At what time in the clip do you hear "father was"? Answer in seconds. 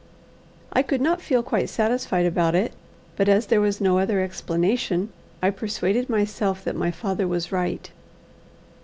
6.89-7.51